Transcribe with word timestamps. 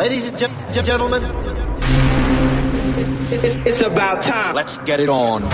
Ladies 0.00 0.28
and 0.28 0.38
ge- 0.38 0.48
gentlemen, 0.82 1.22
it's, 3.30 3.42
it's, 3.44 3.56
it's 3.56 3.82
about 3.82 4.22
time. 4.22 4.54
Let's 4.54 4.78
get 4.78 4.98
it 4.98 5.10
on. 5.10 5.42
Number 5.42 5.50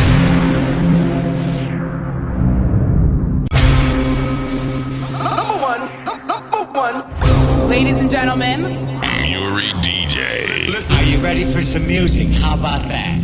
one, 5.58 5.80
number 6.28 6.62
one. 6.78 7.68
Ladies 7.68 8.00
and 8.00 8.08
gentlemen, 8.08 8.62
Muri 8.62 9.72
DJ. 9.82 10.90
Are 10.96 11.02
you 11.02 11.18
ready 11.18 11.44
for 11.52 11.60
some 11.60 11.84
music? 11.84 12.28
How 12.28 12.54
about 12.54 12.86
that? 12.86 13.18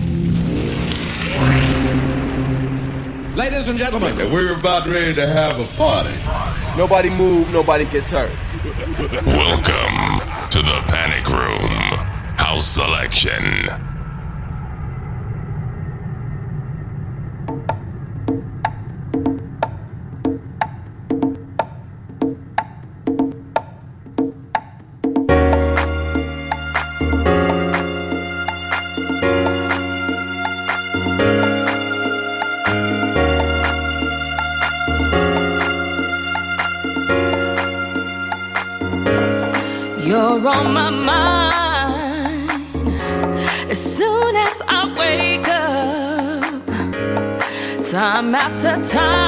Ladies 3.36 3.68
and 3.68 3.79
gentlemen, 3.79 4.17
we're 4.32 4.59
about 4.59 4.89
ready 4.89 5.14
to 5.14 5.29
have 5.29 5.61
a 5.61 5.67
party. 5.77 6.17
Nobody 6.77 7.11
move, 7.11 7.53
nobody 7.53 7.85
gets 7.85 8.09
hurt. 8.09 8.32
Welcome 9.25 10.21
to 10.53 10.59
the 10.61 10.83
Panic 10.87 11.27
Room 11.31 11.71
House 12.37 12.67
Selection. 12.67 13.92
time. 48.92 49.22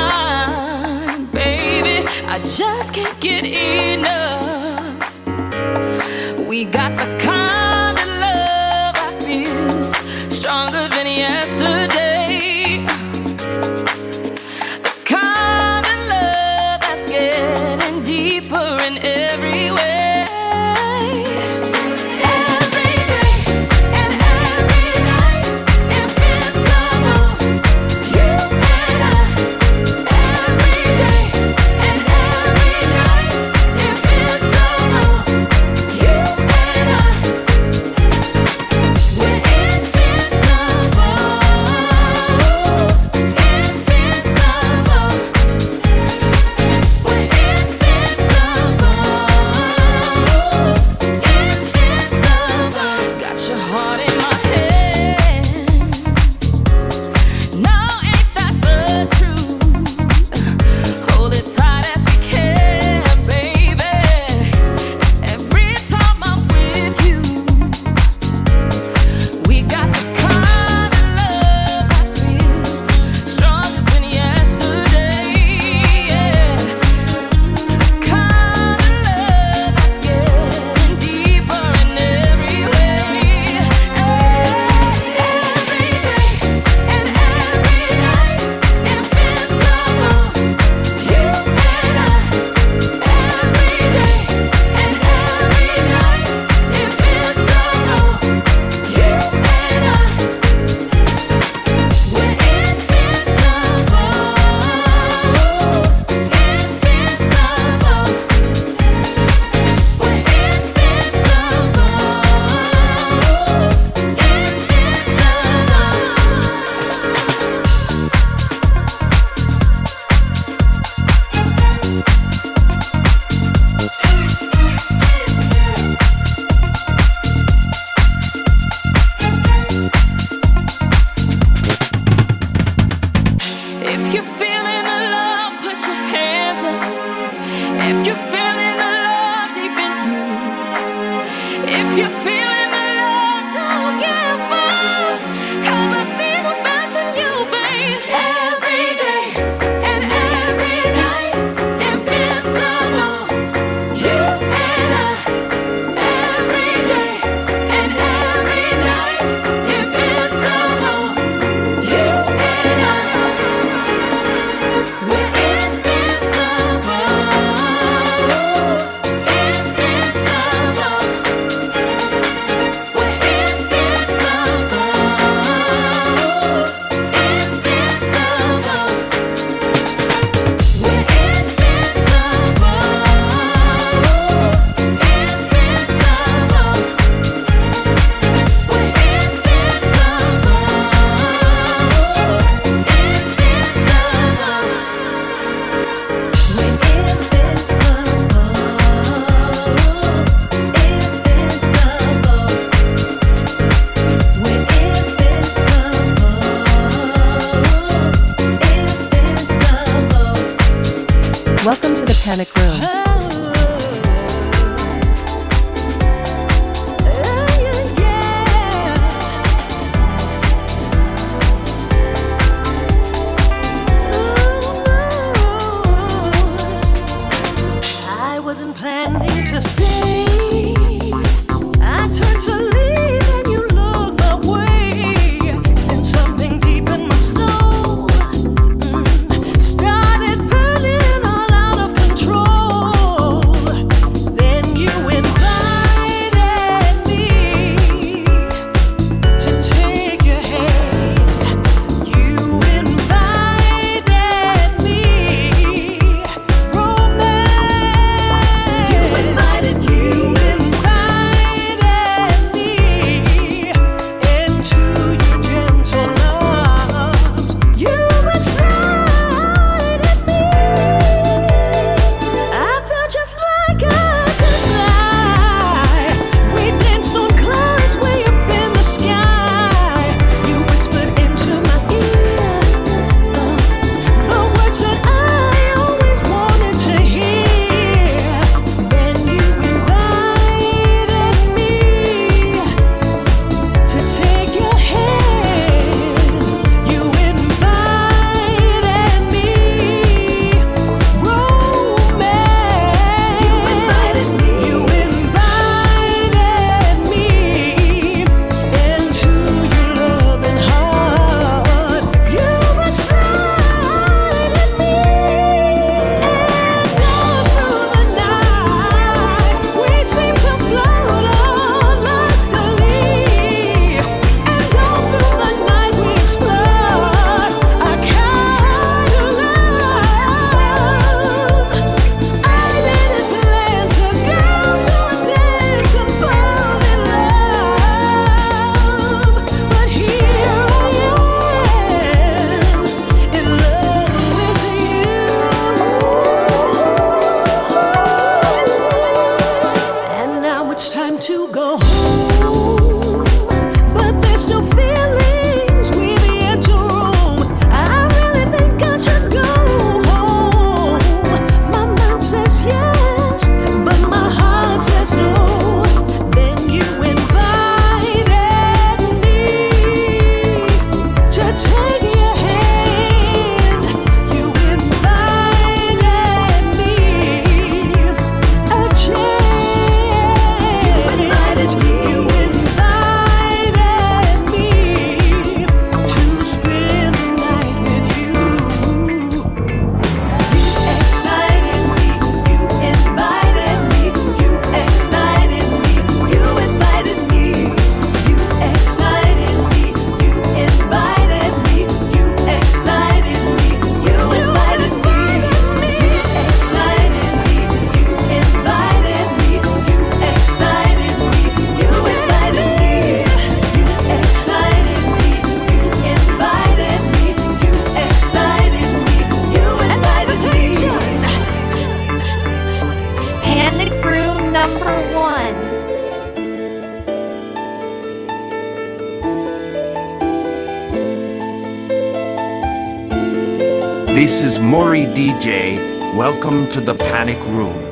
Welcome 436.54 436.72
to 436.74 436.80
the 436.82 436.94
Panic 436.94 437.40
Room. 437.46 437.83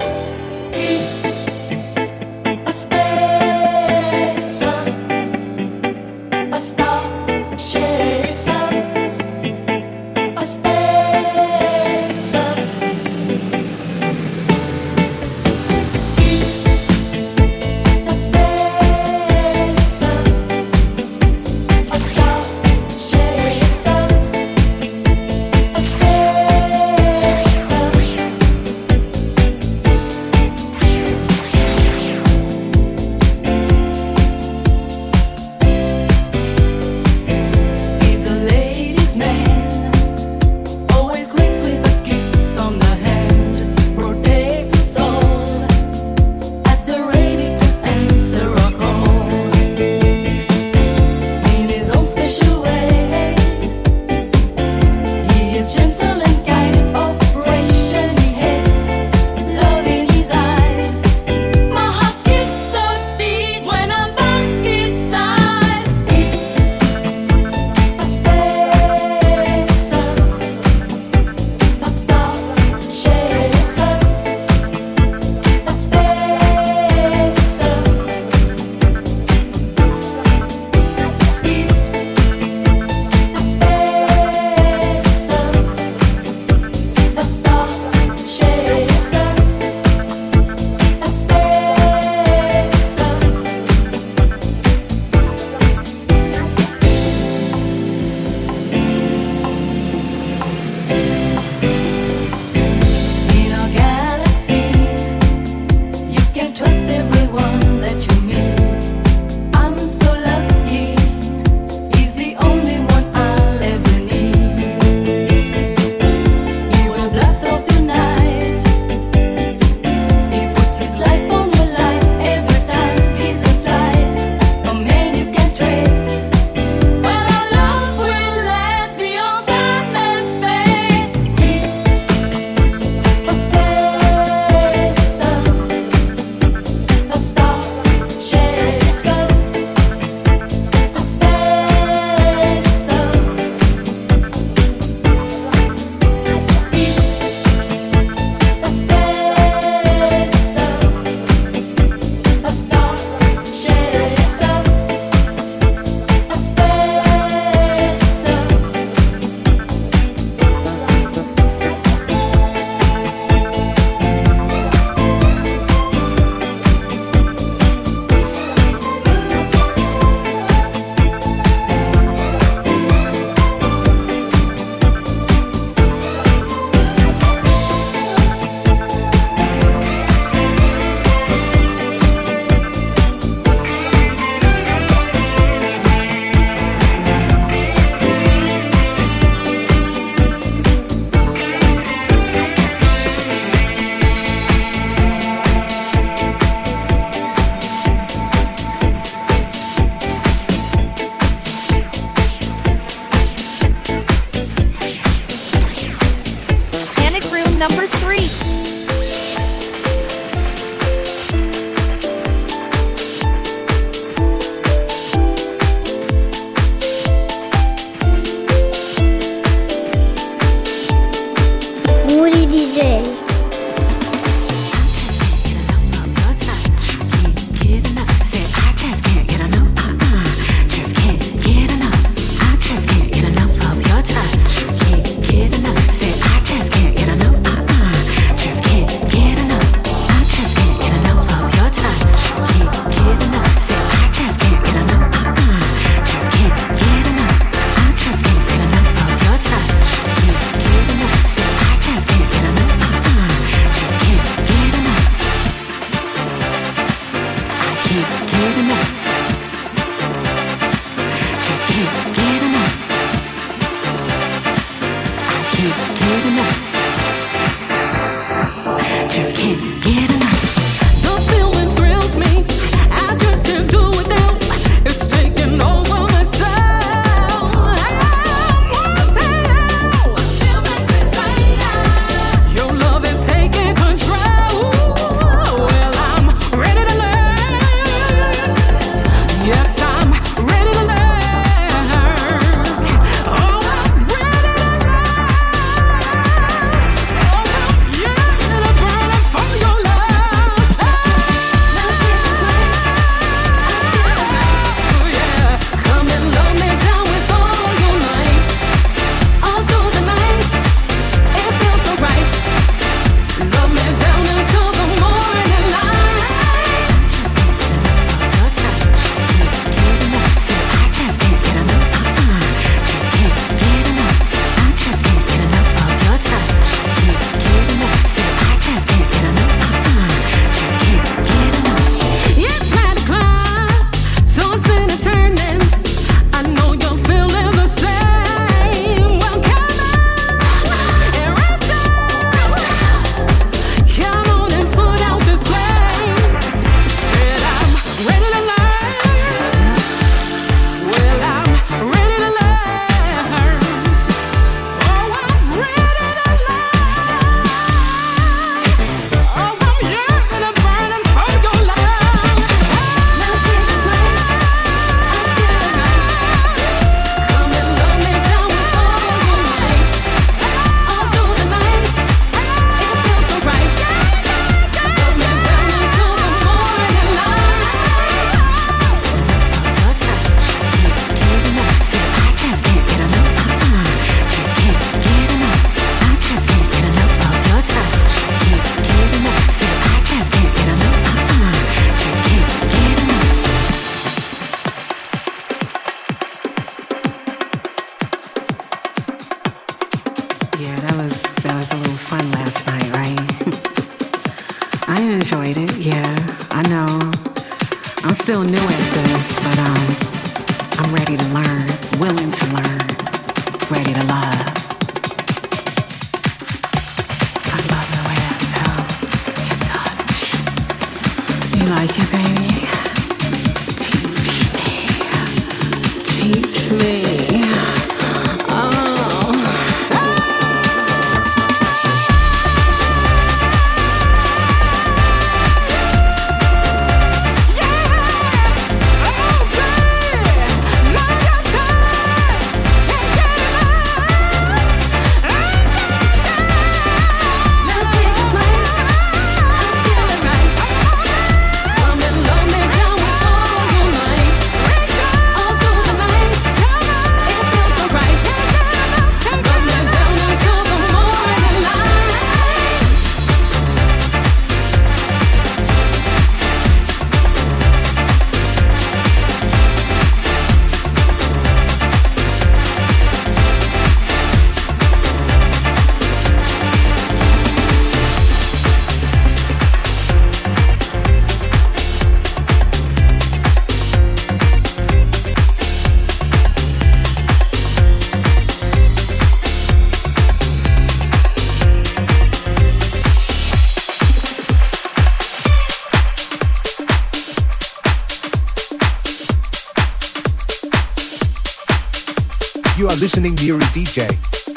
You 502.78 502.88
are 502.88 502.96
listening 502.96 503.36
to 503.36 503.44
Muri 503.44 503.64
DJ. 503.66 504.51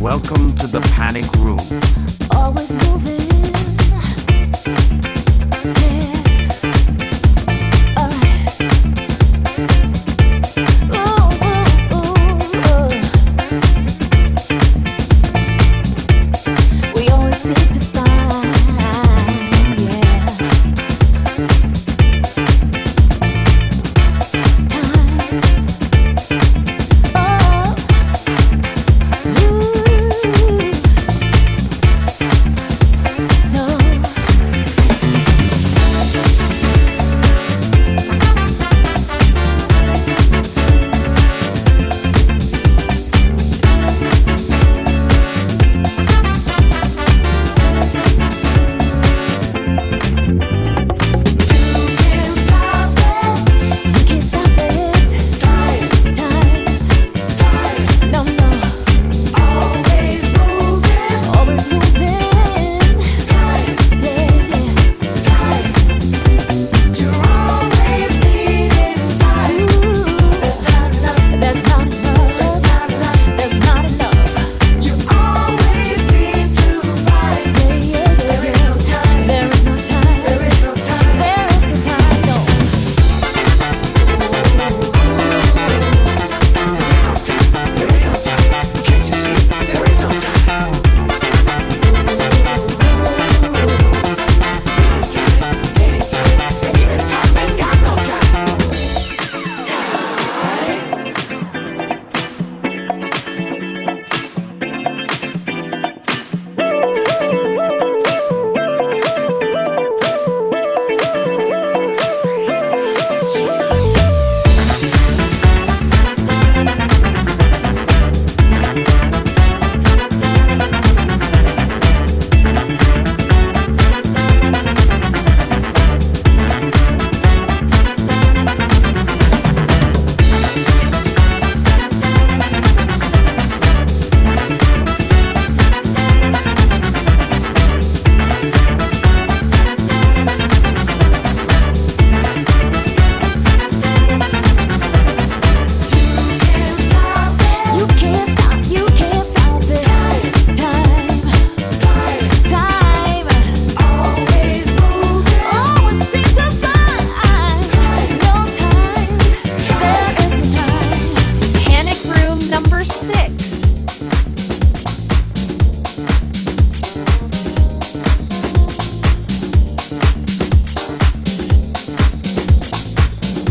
Welcome 0.00 0.54
to 0.56 0.66
the 0.66 0.80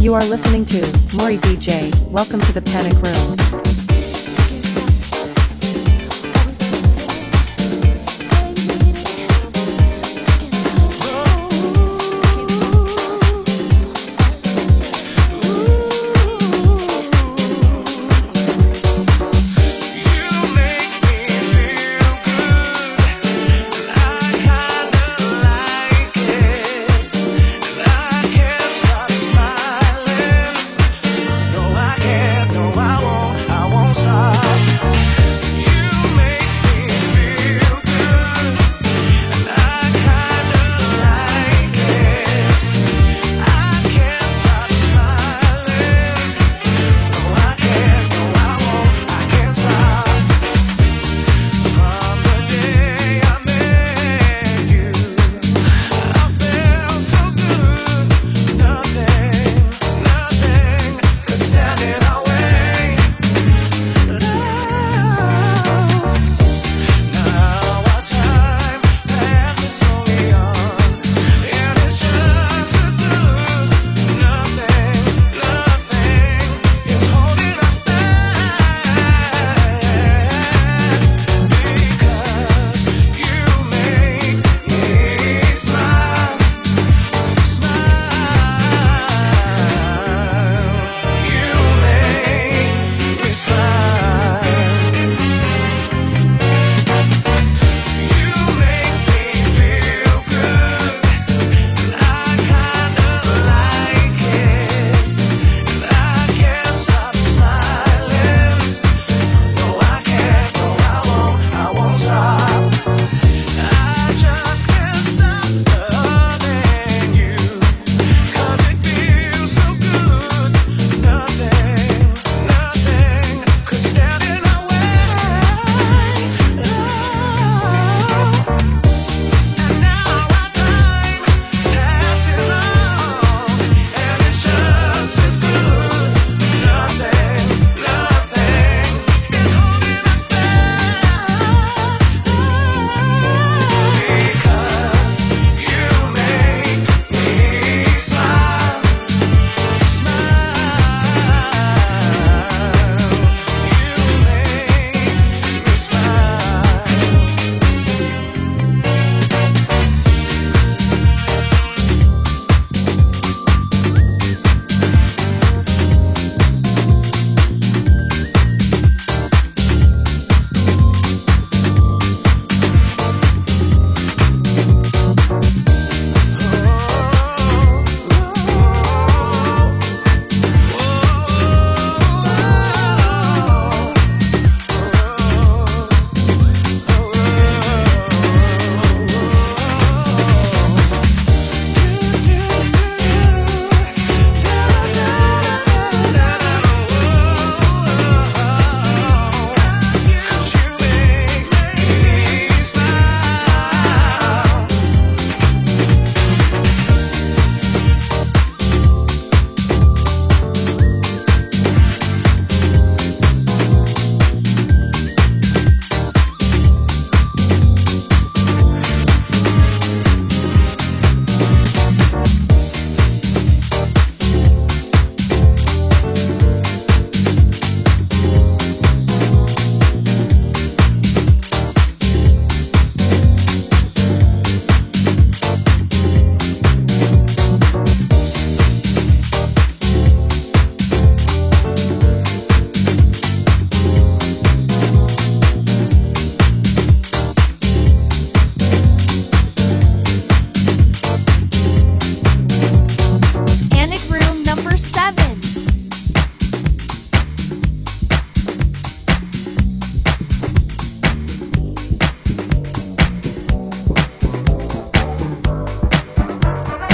You 0.09 0.15
are 0.15 0.25
listening 0.25 0.65
to 0.65 0.81
Muri 1.17 1.37
DJ. 1.37 1.93
Welcome 2.09 2.41
to 2.41 2.51
the 2.51 2.63
Panic 2.63 2.93
Room. 2.93 3.08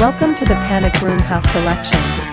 Welcome 0.06 0.36
to 0.36 0.46
the 0.46 0.54
Panic 0.54 1.02
Room 1.02 1.18
House 1.18 1.52
Selection. 1.52 2.25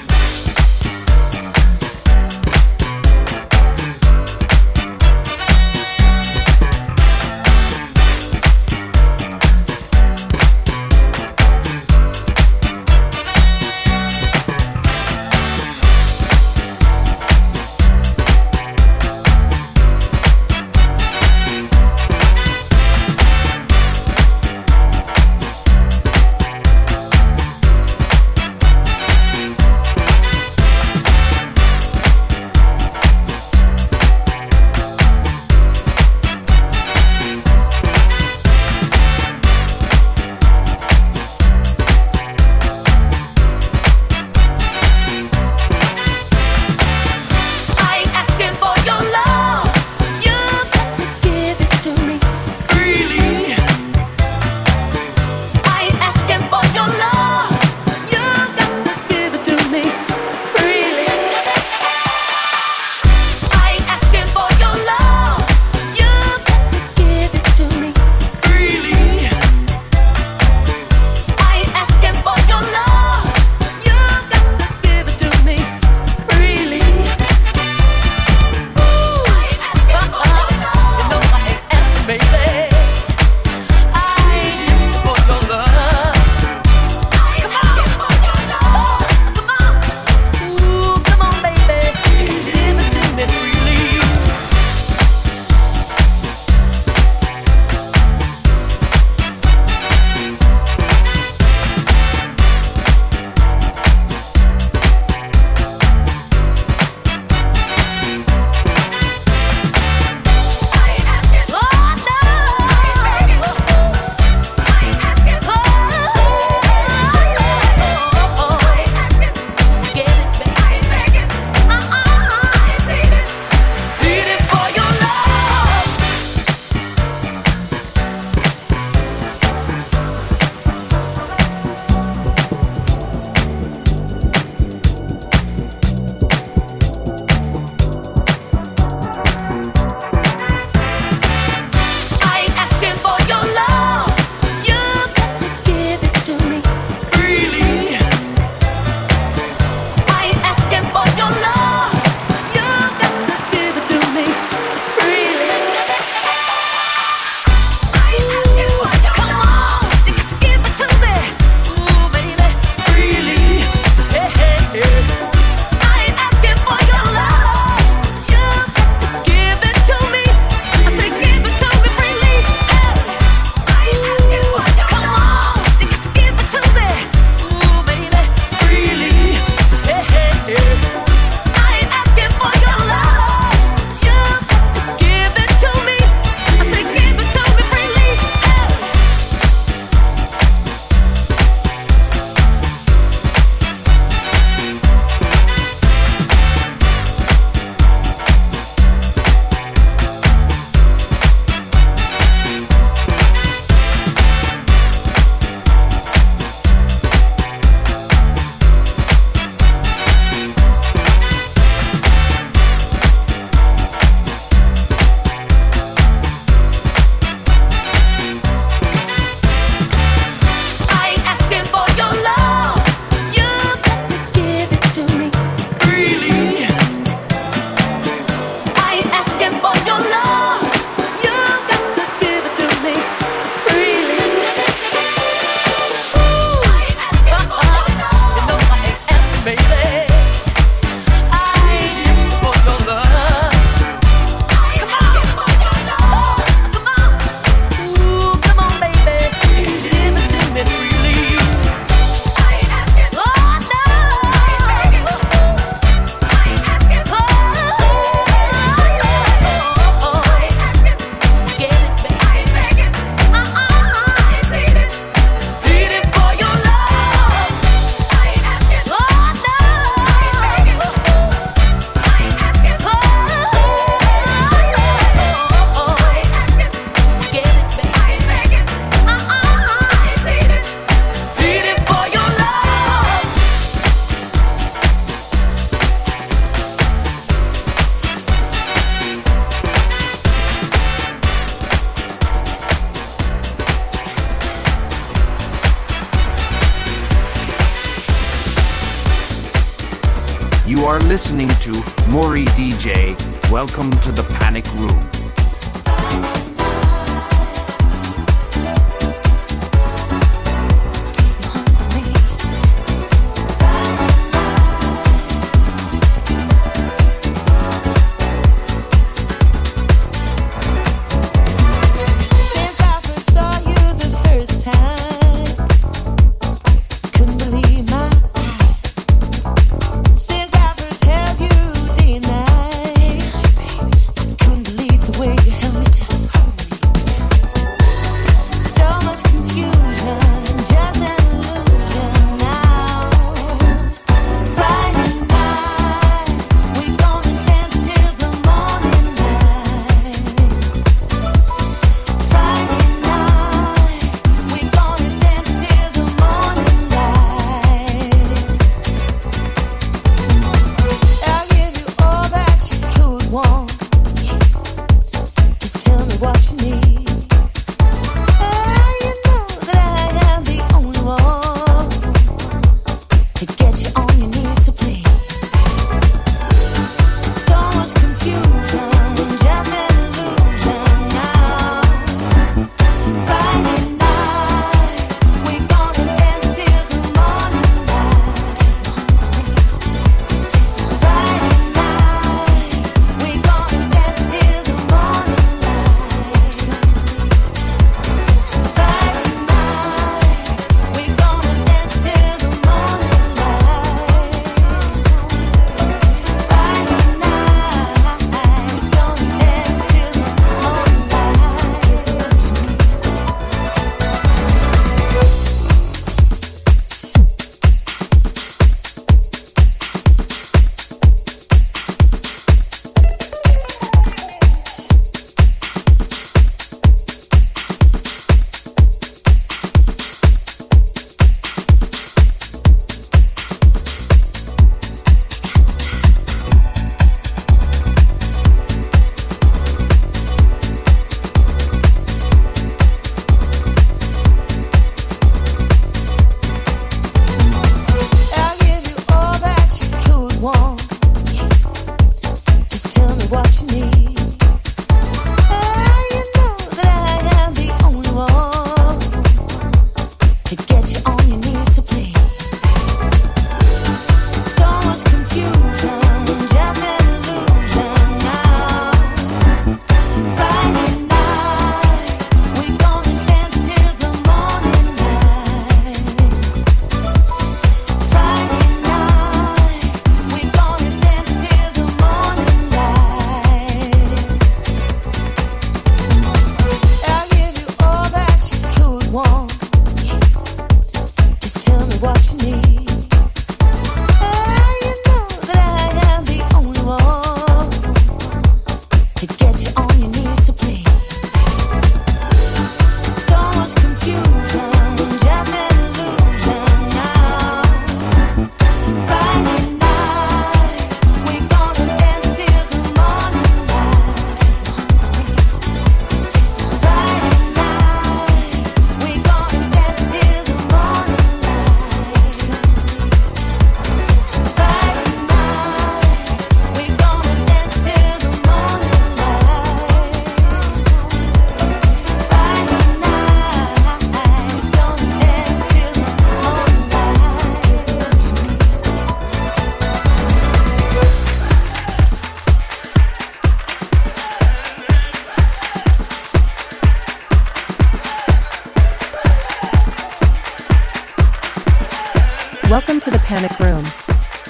Welcome 552.73 553.01
to 553.01 553.11
the 553.11 553.19
panic 553.19 553.61
room. 553.61 553.85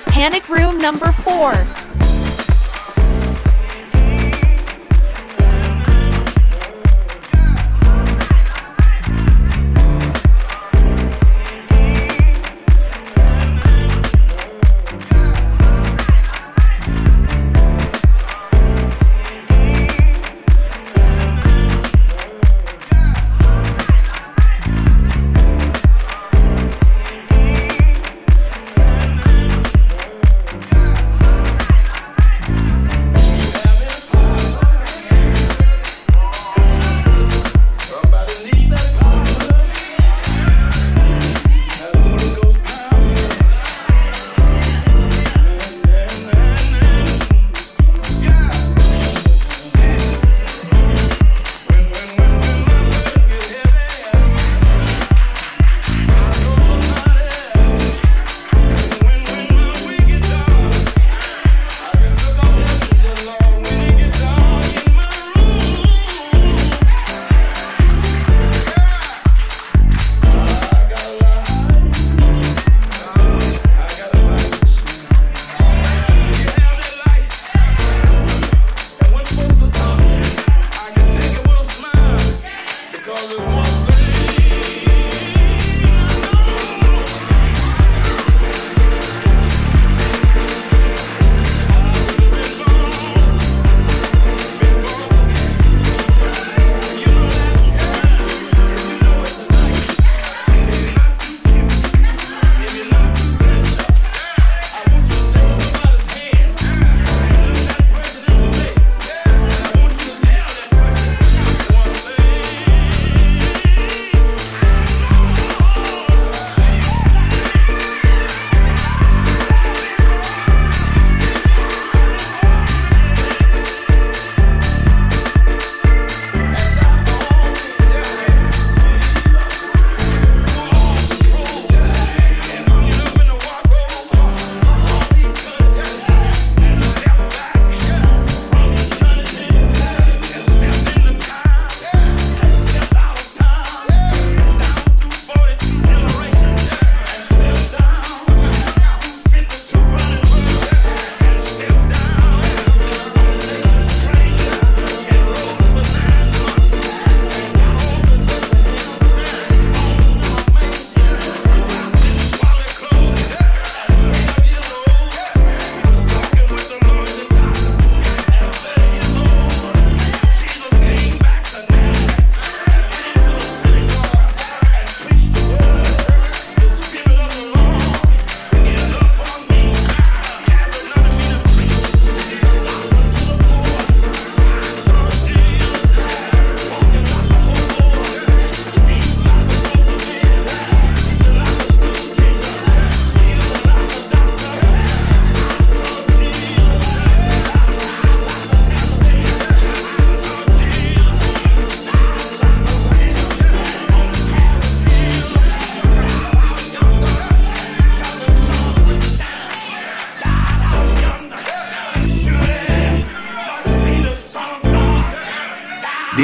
Panic 0.07 0.49
room 0.49 0.79
number 0.79 1.11
four. 1.11 1.53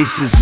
This 0.08 0.22
is 0.22 0.37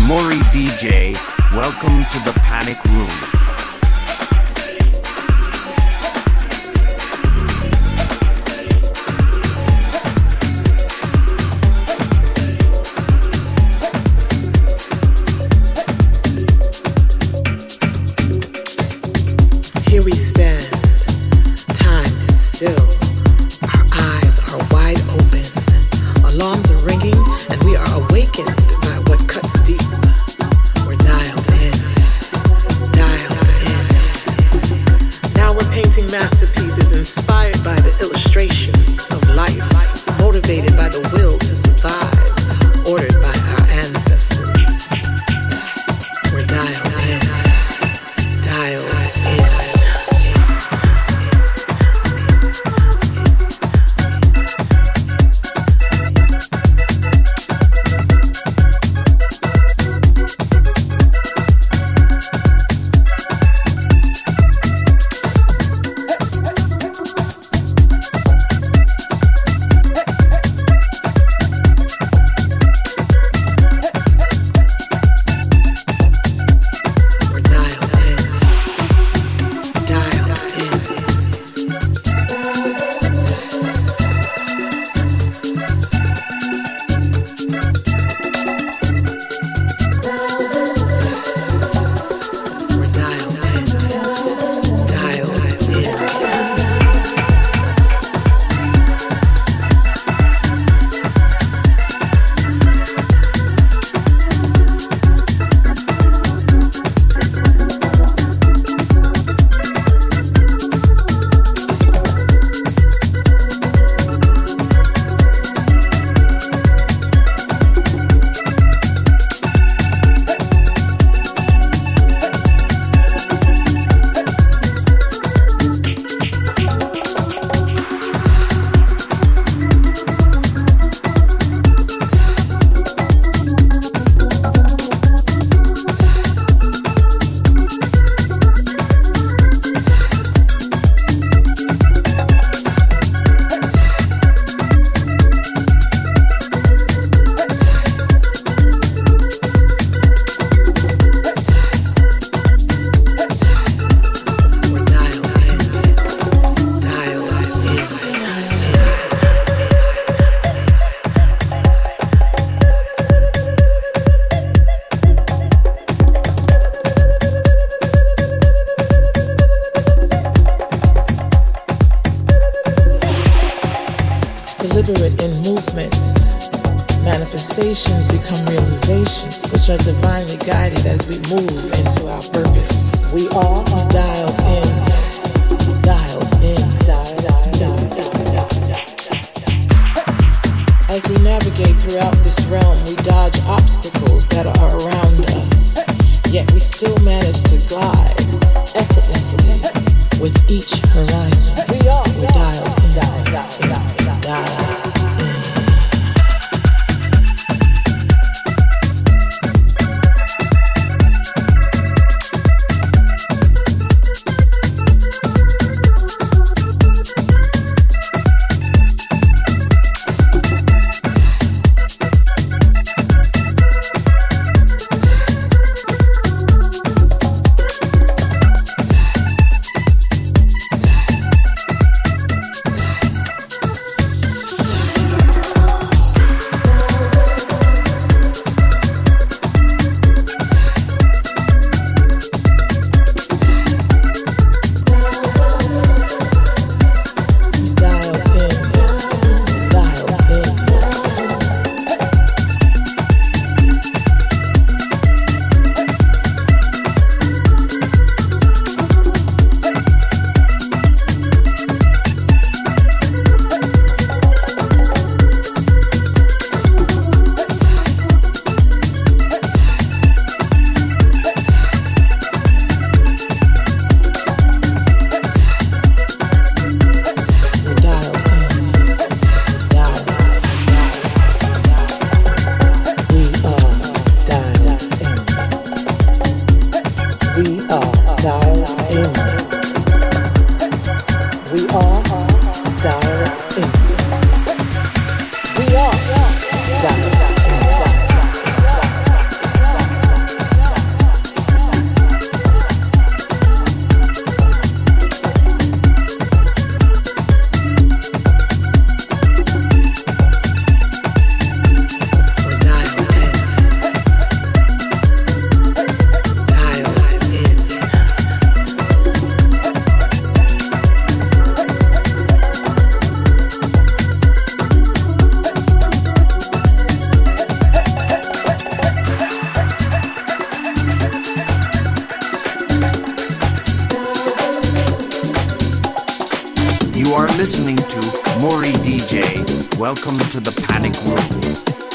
Panic 341.17 341.45
Room. 341.45 341.86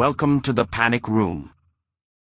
Welcome 0.00 0.40
to 0.42 0.54
the 0.54 0.64
Panic 0.64 1.08
Room. 1.08 1.50